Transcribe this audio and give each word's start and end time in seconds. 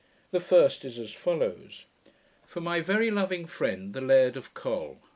The 0.31 0.39
first 0.39 0.83
is 0.83 0.97
as 0.97 1.13
follows. 1.13 1.85
FOR 2.43 2.59
MY 2.59 2.81
VERY 2.81 3.11
LOVING 3.11 3.45
FRIEND 3.45 3.93
THE 3.93 4.01
LAIRD 4.01 4.35
OF 4.35 4.51
COALL. 4.55 4.97